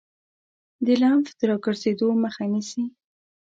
د 0.85 0.87
لمف 1.01 1.27
د 1.37 1.39
راګرځیدو 1.49 2.07
مخه 2.23 2.43
نیسي. 2.53 2.83